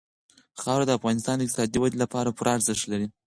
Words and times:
خاوره 0.61 0.85
د 0.87 0.91
افغانستان 0.99 1.35
د 1.37 1.41
اقتصادي 1.43 1.77
ودې 1.79 1.97
لپاره 2.03 2.35
پوره 2.37 2.51
ارزښت 2.57 2.83
لري. 2.91 3.07